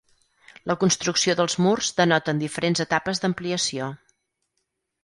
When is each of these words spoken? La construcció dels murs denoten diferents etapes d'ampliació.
La 0.71 0.75
construcció 0.83 1.35
dels 1.41 1.57
murs 1.65 1.91
denoten 2.01 2.43
diferents 2.45 2.83
etapes 2.87 3.23
d'ampliació. 3.27 3.93